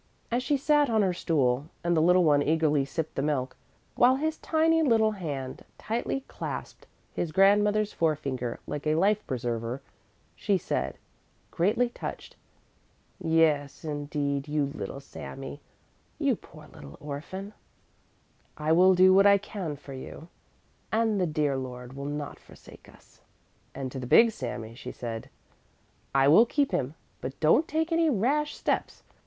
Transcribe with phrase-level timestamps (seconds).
[0.31, 3.55] As she sat on her stool, and the little one eagerly sipped the milk,
[3.93, 9.79] while his tiny little hand tightly clasped his grandmother's forefinger like a life preserver,
[10.35, 10.97] she said,
[11.51, 12.35] greatly touched:
[13.19, 15.61] "Yes, indeed, you little Sami,
[16.17, 17.53] you poor little orphan,
[18.57, 20.29] I will do what I can for you
[20.91, 23.21] and the dear Lord will not forsake us."
[23.75, 25.29] And to the big Sami she said:
[26.15, 29.03] "I will keep him, but don't take any rash steps!